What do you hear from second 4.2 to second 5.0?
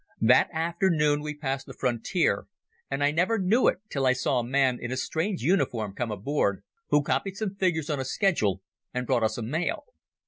a man in a